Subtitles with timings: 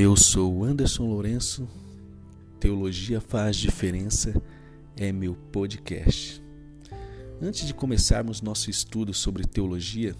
[0.00, 1.68] Eu sou Anderson Lourenço,
[2.60, 4.40] Teologia Faz Diferença
[4.96, 6.40] é meu podcast.
[7.42, 10.14] Antes de começarmos nosso estudo sobre teologia,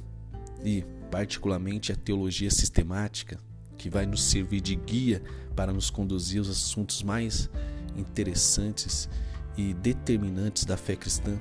[0.65, 0.83] e
[1.13, 3.39] particularmente a teologia sistemática,
[3.77, 5.23] que vai nos servir de guia
[5.55, 7.49] para nos conduzir aos assuntos mais
[7.97, 9.09] interessantes
[9.57, 11.39] e determinantes da fé cristã,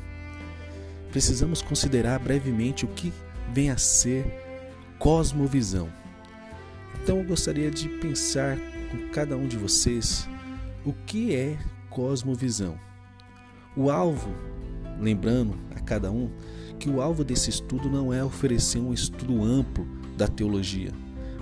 [1.09, 3.11] precisamos considerar brevemente o que
[3.51, 4.27] vem a ser
[4.99, 5.91] cosmovisão.
[7.07, 8.57] Então eu gostaria de pensar
[8.91, 10.27] com cada um de vocês
[10.83, 11.57] o que é
[11.89, 12.77] cosmovisão.
[13.77, 14.29] O alvo,
[14.99, 16.29] lembrando a cada um
[16.77, 20.91] que o alvo desse estudo não é oferecer um estudo amplo da teologia,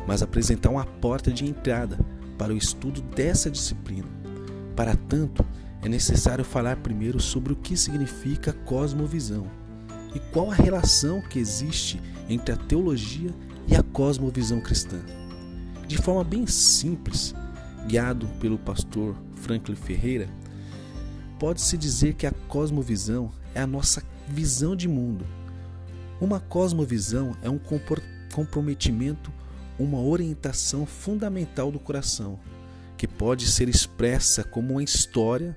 [0.05, 1.97] mas apresentar uma porta de entrada
[2.37, 4.07] para o estudo dessa disciplina.
[4.75, 5.43] Para tanto,
[5.81, 9.47] é necessário falar primeiro sobre o que significa cosmovisão
[10.13, 13.31] e qual a relação que existe entre a teologia
[13.67, 15.01] e a cosmovisão cristã
[15.87, 17.33] de forma bem simples,
[17.87, 20.27] guiado pelo pastor Franklin Ferreira,
[21.39, 25.25] pode-se dizer que a cosmovisão é a nossa visão de mundo.
[26.19, 27.59] Uma cosmovisão é um
[28.33, 29.31] comprometimento,
[29.77, 32.39] uma orientação fundamental do coração,
[32.97, 35.55] que pode ser expressa como uma história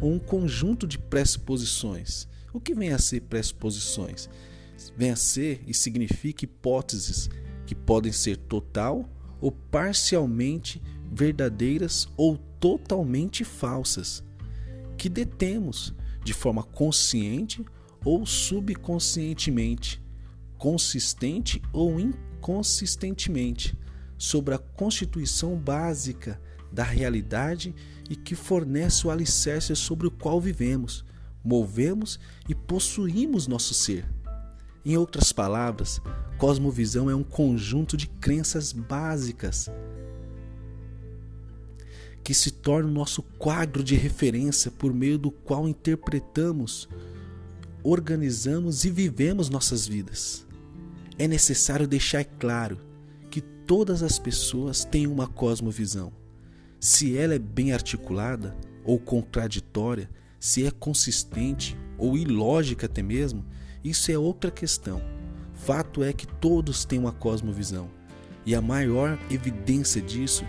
[0.00, 2.28] ou um conjunto de pressuposições.
[2.52, 4.30] O que vem a ser pressuposições?
[4.96, 7.28] Vem a ser e significa hipóteses
[7.66, 9.08] que podem ser total
[9.40, 14.24] ou parcialmente verdadeiras ou totalmente falsas,
[14.96, 17.64] que detemos de forma consciente
[18.04, 20.02] ou subconscientemente,
[20.56, 23.78] consistente ou inconsistentemente,
[24.18, 26.40] sobre a constituição básica
[26.72, 27.74] da realidade
[28.08, 31.04] e que fornece o alicerce sobre o qual vivemos,
[31.44, 34.15] movemos e possuímos nosso ser.
[34.88, 36.00] Em outras palavras,
[36.38, 39.68] cosmovisão é um conjunto de crenças básicas
[42.22, 46.88] que se torna o nosso quadro de referência por meio do qual interpretamos,
[47.82, 50.46] organizamos e vivemos nossas vidas.
[51.18, 52.78] É necessário deixar claro
[53.28, 56.12] que todas as pessoas têm uma cosmovisão.
[56.78, 60.08] Se ela é bem articulada ou contraditória,
[60.38, 63.44] se é consistente ou ilógica até mesmo,
[63.88, 65.00] isso é outra questão.
[65.54, 67.88] Fato é que todos têm uma cosmovisão,
[68.44, 70.44] e a maior evidência disso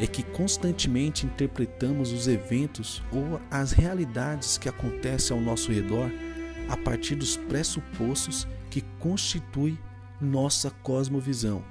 [0.00, 6.10] é que constantemente interpretamos os eventos ou as realidades que acontecem ao nosso redor
[6.68, 9.78] a partir dos pressupostos que constituem
[10.20, 11.64] nossa cosmovisão.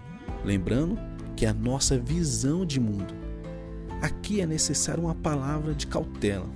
[0.43, 0.97] Lembrando
[1.35, 3.13] que é a nossa visão de mundo.
[4.01, 6.49] Aqui é necessária uma palavra de cautela.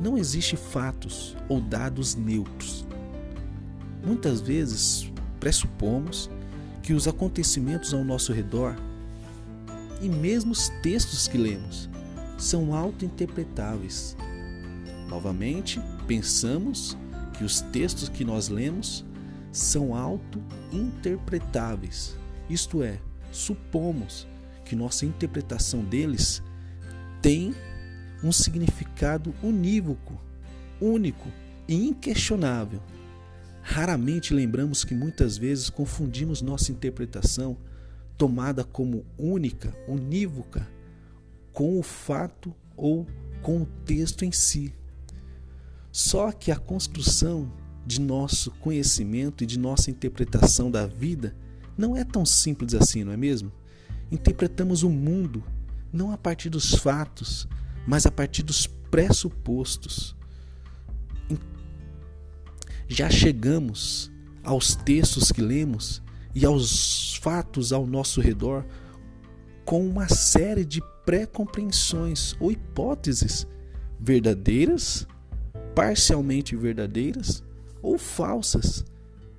[0.00, 2.86] Não existe fatos ou dados neutros.
[4.04, 5.08] Muitas vezes
[5.38, 6.28] pressupomos
[6.82, 8.74] que os acontecimentos ao nosso redor
[10.00, 11.88] e mesmo os textos que lemos
[12.36, 14.16] são auto-interpretáveis.
[15.08, 16.98] Novamente, pensamos
[17.34, 19.04] que os textos que nós lemos
[19.52, 22.18] são auto-interpretáveis,
[22.48, 22.98] isto é,
[23.30, 24.26] supomos
[24.64, 26.42] que nossa interpretação deles
[27.20, 27.54] tem
[28.24, 30.18] um significado unívoco,
[30.80, 31.28] único
[31.68, 32.80] e inquestionável.
[33.62, 37.56] Raramente lembramos que muitas vezes confundimos nossa interpretação,
[38.18, 40.68] tomada como única, unívoca,
[41.52, 43.06] com o fato ou
[43.40, 44.74] com o texto em si.
[45.92, 47.52] Só que a construção
[47.86, 51.34] de nosso conhecimento e de nossa interpretação da vida
[51.76, 53.52] não é tão simples assim, não é mesmo?
[54.10, 55.42] Interpretamos o mundo
[55.92, 57.46] não a partir dos fatos,
[57.86, 60.16] mas a partir dos pressupostos
[62.92, 64.10] já chegamos
[64.42, 66.02] aos textos que lemos
[66.34, 68.64] e aos fatos ao nosso redor
[69.64, 73.46] com uma série de pré-compreensões ou hipóteses
[73.98, 75.06] verdadeiras,
[75.74, 77.42] parcialmente verdadeiras
[77.80, 78.84] ou falsas,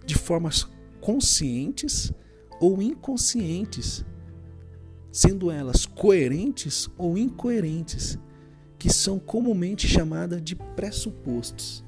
[0.06, 0.68] de formas
[1.02, 2.12] conscientes
[2.60, 4.06] ou inconscientes,
[5.12, 8.18] sendo elas coerentes ou incoerentes,
[8.80, 11.84] que são comumente chamadas de pressupostos.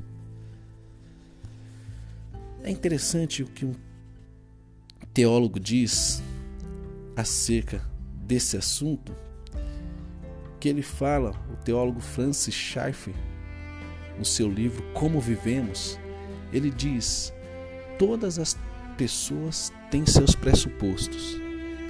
[2.65, 3.75] É interessante o que um
[5.13, 6.19] teólogo diz
[7.15, 7.79] acerca
[8.23, 9.15] desse assunto,
[10.59, 13.13] que ele fala, o teólogo Francis Schaeffer,
[14.17, 15.99] no seu livro Como Vivemos,
[16.51, 17.31] ele diz:
[17.99, 18.57] todas as
[18.97, 21.39] pessoas têm seus pressupostos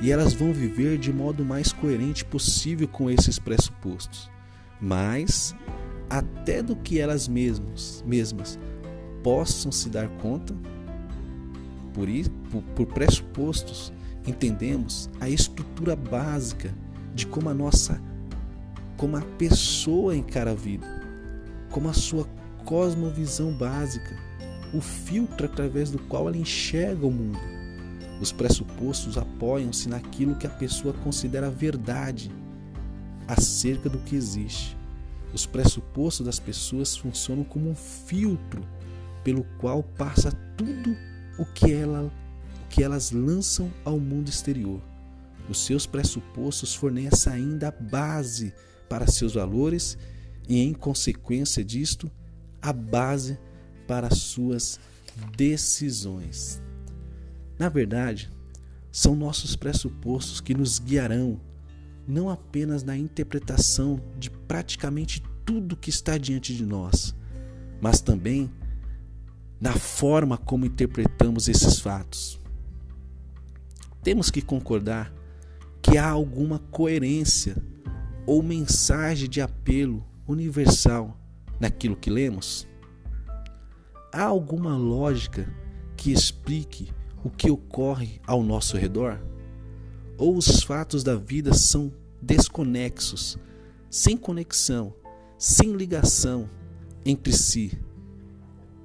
[0.01, 4.29] e elas vão viver de modo mais coerente possível com esses pressupostos.
[4.81, 5.55] Mas
[6.09, 8.59] até do que elas mesmas, mesmas
[9.25, 10.53] possam se dar conta,
[11.95, 12.07] por,
[12.51, 13.91] por, por pressupostos,
[14.27, 16.71] entendemos a estrutura básica
[17.15, 17.99] de como a nossa,
[18.95, 20.85] como a pessoa encara a vida,
[21.71, 22.27] como a sua
[22.65, 24.15] cosmovisão básica,
[24.71, 27.39] o filtro através do qual ela enxerga o mundo.
[28.21, 32.29] Os pressupostos apoiam-se naquilo que a pessoa considera verdade
[33.27, 34.77] acerca do que existe.
[35.33, 38.61] Os pressupostos das pessoas funcionam como um filtro
[39.25, 40.95] pelo qual passa tudo
[41.39, 44.79] o que, ela, o que elas lançam ao mundo exterior.
[45.49, 48.53] Os seus pressupostos fornecem ainda a base
[48.87, 49.97] para seus valores
[50.47, 52.09] e, em consequência disto,
[52.61, 53.39] a base
[53.87, 54.79] para suas
[55.35, 56.61] decisões.
[57.57, 58.31] Na verdade,
[58.91, 61.41] são nossos pressupostos que nos guiarão
[62.07, 67.15] não apenas na interpretação de praticamente tudo que está diante de nós,
[67.81, 68.51] mas também
[69.59, 72.39] na forma como interpretamos esses fatos.
[74.03, 75.13] Temos que concordar
[75.81, 77.55] que há alguma coerência
[78.25, 81.17] ou mensagem de apelo universal
[81.59, 82.67] naquilo que lemos?
[84.11, 85.47] Há alguma lógica
[85.95, 86.91] que explique
[87.23, 89.19] o que ocorre ao nosso redor?
[90.17, 91.91] Ou os fatos da vida são
[92.21, 93.37] desconexos,
[93.89, 94.93] sem conexão,
[95.37, 96.49] sem ligação
[97.05, 97.77] entre si?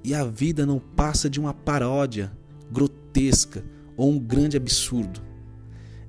[0.03, 2.31] E a vida não passa de uma paródia
[2.71, 3.63] grotesca
[3.95, 5.21] ou um grande absurdo.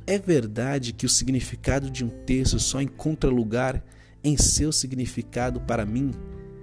[0.07, 3.85] É verdade que o significado de um texto só encontra lugar
[4.25, 6.13] em seu significado para mim,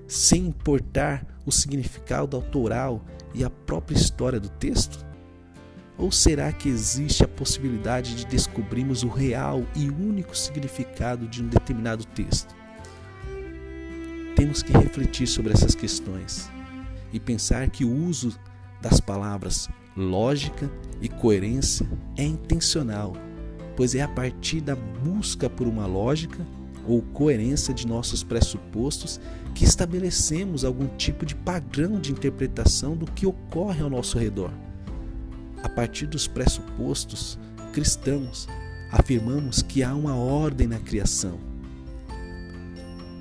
[0.07, 5.05] sem importar o significado autoral e a própria história do texto?
[5.97, 11.47] Ou será que existe a possibilidade de descobrirmos o real e único significado de um
[11.47, 12.55] determinado texto?
[14.35, 16.49] Temos que refletir sobre essas questões
[17.11, 18.37] e pensar que o uso
[18.81, 20.71] das palavras lógica
[21.01, 23.13] e coerência é intencional,
[23.75, 26.45] pois é a partir da busca por uma lógica
[26.87, 29.19] ou coerência de nossos pressupostos
[29.53, 34.51] que estabelecemos algum tipo de padrão de interpretação do que ocorre ao nosso redor.
[35.61, 37.37] A partir dos pressupostos
[37.73, 38.47] cristãos,
[38.91, 41.37] afirmamos que há uma ordem na criação.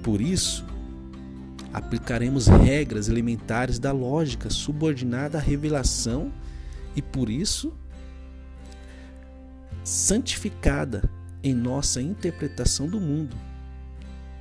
[0.03, 0.65] Por isso,
[1.73, 6.33] aplicaremos regras elementares da lógica subordinada à revelação
[6.97, 7.73] e, por isso,
[9.85, 11.09] santificada
[11.43, 13.37] em nossa interpretação do mundo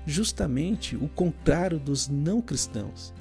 [0.07, 3.13] justamente o contrário dos não cristãos,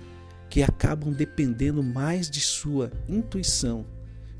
[0.49, 3.85] que acabam dependendo mais de sua intuição,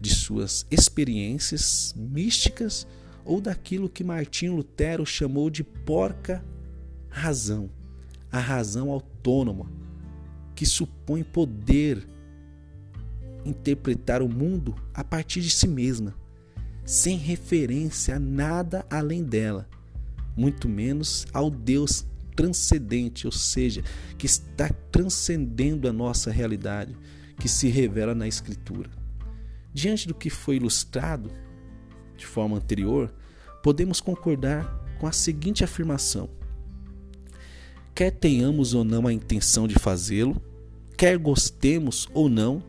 [0.01, 2.87] de suas experiências místicas
[3.25, 6.45] ou daquilo que Martinho Lutero chamou de porca
[7.09, 7.69] razão,
[8.37, 9.71] a razão autônoma,
[10.55, 12.07] que supõe poder
[13.45, 16.15] interpretar o mundo a partir de si mesma,
[16.85, 19.69] sem referência a nada além dela,
[20.37, 23.83] muito menos ao Deus transcendente, ou seja,
[24.19, 26.95] que está transcendendo a nossa realidade,
[27.39, 28.91] que se revela na Escritura.
[29.73, 31.31] Diante do que foi ilustrado
[32.17, 33.13] de forma anterior,
[33.63, 34.65] podemos concordar
[34.99, 36.29] com a seguinte afirmação:
[37.97, 40.41] quer tenhamos ou não a intenção de fazê-lo,
[40.99, 42.63] quer gostemos ou não,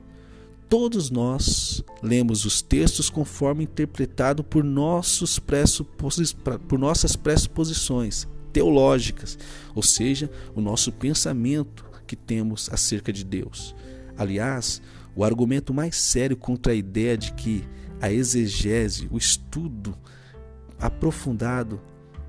[0.69, 9.37] todos nós lemos os textos conforme interpretado por, nossos por nossas pressuposições teológicas,
[9.75, 13.75] ou seja, o nosso pensamento que temos acerca de Deus.
[14.17, 14.81] Aliás,
[15.13, 17.65] o argumento mais sério contra a ideia de que
[17.99, 19.93] a exegese, o estudo
[20.79, 21.81] aprofundado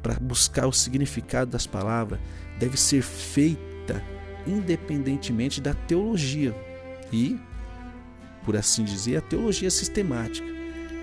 [0.02, 2.20] para buscar o significado das palavras,
[2.58, 4.02] deve ser feita
[4.46, 6.54] independentemente da teologia
[7.12, 7.38] e,
[8.44, 10.46] por assim dizer, a teologia sistemática.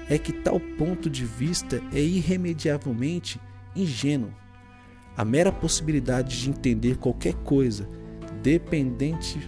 [0.08, 3.40] É que tal ponto de vista é irremediavelmente
[3.76, 4.32] ingênuo
[5.18, 7.88] a mera possibilidade de entender qualquer coisa,
[8.42, 9.40] dependente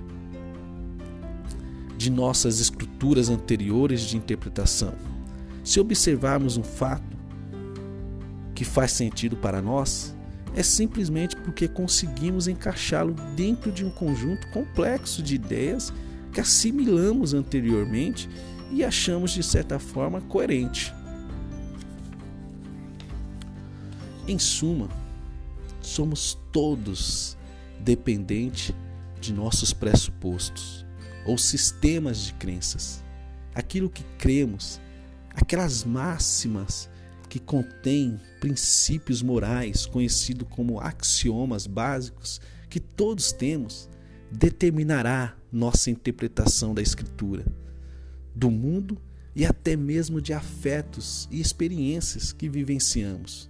[1.98, 4.94] de nossas estruturas anteriores de interpretação.
[5.64, 7.07] Se observarmos um fato
[8.58, 10.16] que faz sentido para nós,
[10.56, 15.94] é simplesmente porque conseguimos encaixá-lo dentro de um conjunto complexo de ideias
[16.34, 18.28] que assimilamos anteriormente
[18.72, 20.92] e achamos de certa forma coerente.
[24.28, 24.90] Em suma,
[25.80, 27.38] somos todos
[27.80, 28.74] dependentes
[29.22, 30.84] de nossos pressupostos
[31.28, 33.04] ou sistemas de crenças.
[33.54, 34.82] Aquilo que cremos,
[35.36, 36.90] aquelas máximas
[37.38, 43.88] que contêm princípios morais, conhecido como axiomas básicos, que todos temos,
[44.32, 47.46] determinará nossa interpretação da Escritura,
[48.36, 49.00] do mundo
[49.36, 53.50] e até mesmo de afetos e experiências que vivenciamos.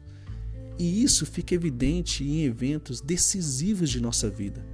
[0.78, 4.66] E isso fica evidente em eventos decisivos de nossa vida,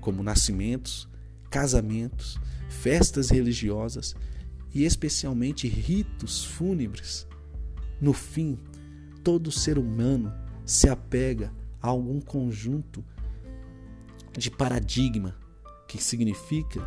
[0.00, 1.06] como nascimentos,
[1.50, 4.16] casamentos, festas religiosas
[4.74, 7.26] e especialmente ritos fúnebres.
[8.02, 8.58] No fim,
[9.22, 10.32] todo ser humano
[10.66, 13.04] se apega a algum conjunto
[14.36, 15.36] de paradigma,
[15.86, 16.80] que significa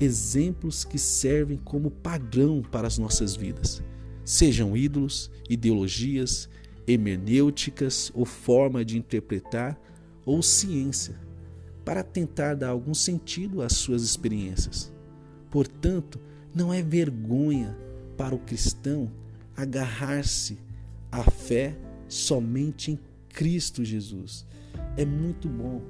[0.00, 3.82] exemplos que servem como padrão para as nossas vidas,
[4.24, 6.48] sejam ídolos, ideologias,
[6.86, 9.78] hermenêuticas ou forma de interpretar
[10.24, 11.20] ou ciência,
[11.84, 14.90] para tentar dar algum sentido às suas experiências.
[15.50, 16.18] Portanto,
[16.54, 17.76] não é vergonha
[18.16, 19.10] para o cristão
[19.56, 20.58] agarrar-se
[21.10, 21.76] à fé
[22.08, 24.46] somente em Cristo Jesus.
[24.96, 25.80] É muito bom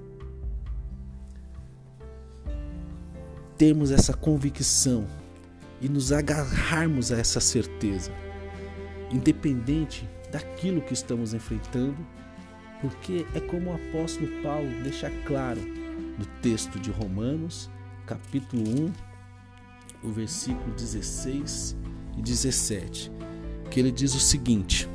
[3.56, 5.06] termos essa convicção
[5.80, 8.12] e nos agarrarmos a essa certeza,
[9.10, 11.96] independente daquilo que estamos enfrentando,
[12.80, 15.60] porque é como o apóstolo Paulo deixa claro
[16.18, 17.70] no texto de Romanos,
[18.06, 18.62] capítulo
[20.02, 21.76] 1, o versículo 16
[22.18, 23.12] e 17,
[23.72, 24.86] que ele diz o seguinte: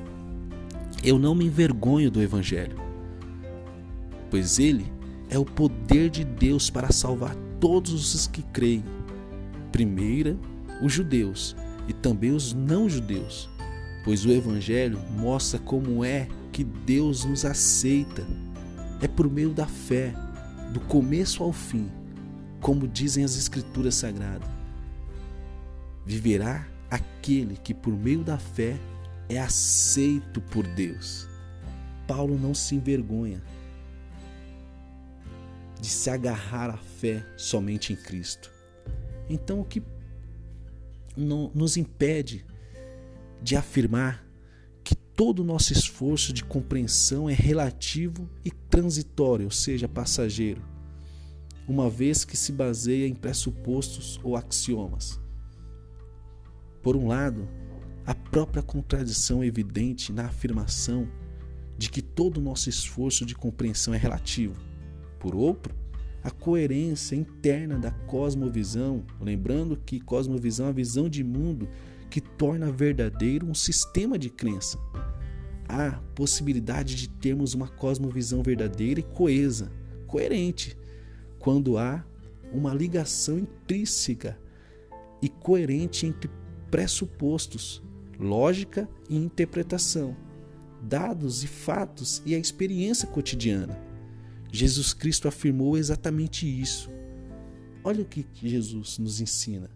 [1.04, 2.78] Eu não me envergonho do evangelho,
[4.30, 4.86] pois ele
[5.30, 8.84] é o poder de Deus para salvar todos os que creem.
[9.72, 10.38] Primeira,
[10.82, 11.56] os judeus
[11.88, 13.50] e também os não-judeus,
[14.04, 18.26] pois o Evangelho mostra como é que Deus nos aceita.
[19.02, 20.14] É por meio da fé,
[20.74, 21.90] do começo ao fim,
[22.60, 24.50] como dizem as Escrituras Sagradas.
[26.06, 28.78] Viverá aquele que, por meio da fé,
[29.30, 31.28] é aceito por Deus.
[32.08, 33.42] Paulo não se envergonha
[35.80, 38.52] de se agarrar à fé somente em Cristo.
[39.30, 39.84] Então, o que
[41.18, 42.46] nos impede
[43.42, 44.26] de afirmar
[44.84, 50.62] que todo o nosso esforço de compreensão é relativo e transitório, ou seja, passageiro,
[51.68, 55.20] uma vez que se baseia em pressupostos ou axiomas.
[56.88, 57.50] Por um lado,
[58.06, 61.06] a própria contradição evidente na afirmação
[61.78, 64.56] de que todo o nosso esforço de compreensão é relativo.
[65.20, 65.76] Por outro,
[66.24, 71.68] a coerência interna da cosmovisão, lembrando que cosmovisão é a visão de mundo
[72.10, 74.80] que torna verdadeiro um sistema de crença.
[75.68, 79.70] Há possibilidade de termos uma cosmovisão verdadeira e coesa,
[80.08, 80.78] coerente,
[81.38, 82.06] quando há
[82.50, 84.40] uma ligação intrínseca
[85.22, 86.30] e coerente entre
[86.70, 87.84] pressupostos,
[88.20, 90.16] lógica e interpretação,
[90.82, 93.80] dados e fatos e a experiência cotidiana.
[94.52, 96.90] Jesus Cristo afirmou exatamente isso.
[97.84, 99.70] Olha o que Jesus nos ensina.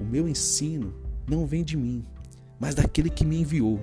[0.00, 0.94] O meu ensino
[1.28, 2.04] não vem de mim,
[2.58, 3.80] mas daquele que me enviou.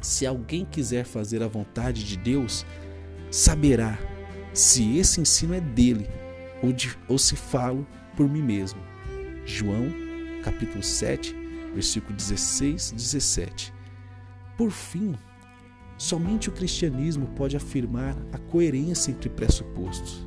[0.00, 2.64] Se alguém quiser fazer a vontade de Deus,
[3.30, 3.98] saberá
[4.52, 6.08] se esse ensino é dele
[6.62, 7.86] ou, de, ou se falo
[8.16, 8.80] por mim mesmo.
[9.44, 10.05] João,
[10.46, 11.34] capítulo 7,
[11.74, 13.74] versículo 16 17.
[14.56, 15.16] Por fim,
[15.98, 20.24] somente o cristianismo pode afirmar a coerência entre pressupostos,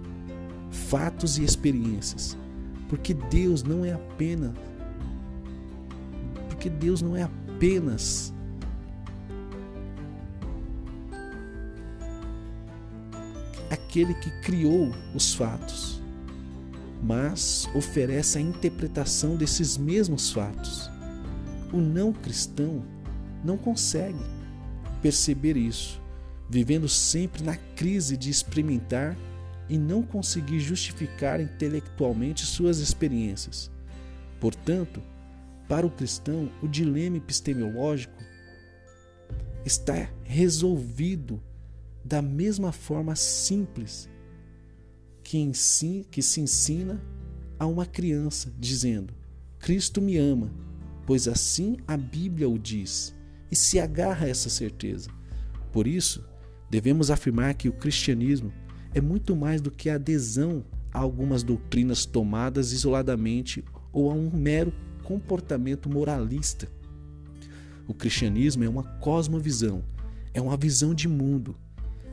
[0.69, 2.37] fatos e experiências,
[2.89, 4.53] porque Deus não é apenas
[6.49, 8.33] porque Deus não é apenas
[13.71, 15.98] aquele que criou os fatos,
[17.01, 20.89] mas oferece a interpretação desses mesmos fatos.
[21.71, 22.83] O não cristão
[23.43, 24.19] não consegue
[25.01, 26.01] perceber isso,
[26.49, 29.17] vivendo sempre na crise de experimentar
[29.69, 33.71] e não conseguir justificar intelectualmente suas experiências.
[34.39, 35.01] Portanto,
[35.67, 38.17] para o cristão, o dilema epistemológico
[39.63, 41.41] está resolvido
[42.03, 44.09] da mesma forma simples
[45.29, 46.99] que, ensina, que se ensina
[47.59, 49.13] a uma criança, dizendo:
[49.59, 50.51] Cristo me ama,
[51.05, 53.15] pois assim a Bíblia o diz,
[53.51, 55.11] e se agarra a essa certeza.
[55.71, 56.25] Por isso,
[56.67, 58.51] devemos afirmar que o cristianismo
[58.91, 64.31] é muito mais do que a adesão a algumas doutrinas tomadas isoladamente ou a um
[64.35, 66.67] mero comportamento moralista.
[67.87, 69.83] O cristianismo é uma cosmovisão,
[70.33, 71.55] é uma visão de mundo.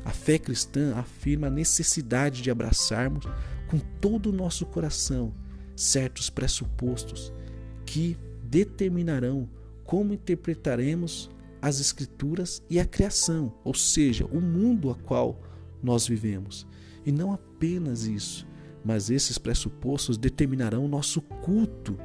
[0.07, 3.27] A fé cristã afirma a necessidade de abraçarmos
[3.67, 5.35] com todo o nosso coração
[5.75, 7.33] certos pressupostos
[7.85, 9.49] que determinarão
[9.85, 11.29] como interpretaremos
[11.61, 15.41] as Escrituras e a criação, ou seja, o mundo a qual
[15.83, 16.65] nós vivemos.
[17.05, 18.47] E não apenas isso,
[18.85, 21.99] mas esses pressupostos determinarão nosso culto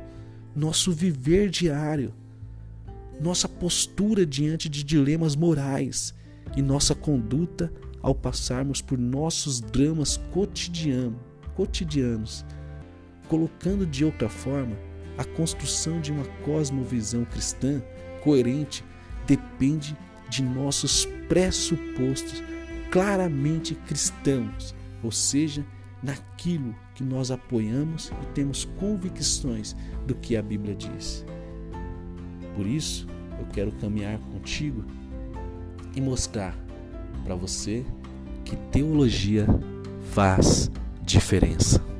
[0.56, 2.14] nosso viver diário,
[3.22, 6.14] nossa postura diante de dilemas morais
[6.58, 11.20] e nossa conduta ao passarmos por nossos dramas cotidiano,
[11.56, 12.46] cotidianos,
[13.28, 14.76] colocando de outra forma,
[15.18, 17.82] a construção de uma cosmovisão cristã
[18.24, 18.84] coerente
[19.28, 19.96] depende
[20.30, 22.42] de nossos pressupostos
[22.90, 25.66] claramente cristãos, ou seja,
[26.02, 29.76] naquilo que nós apoiamos e temos convicções
[30.08, 31.26] do que a Bíblia diz.
[32.56, 33.08] Por isso,
[33.40, 34.84] eu quero caminhar contigo
[35.96, 36.58] e mostrar
[37.24, 37.86] para você
[38.44, 39.46] que teologia
[40.12, 40.70] faz
[41.04, 41.91] diferença.